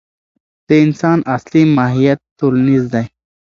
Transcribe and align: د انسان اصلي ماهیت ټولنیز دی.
د 0.67 0.69
انسان 0.85 1.19
اصلي 1.35 1.63
ماهیت 1.75 2.19
ټولنیز 2.39 2.83
دی. 2.93 3.05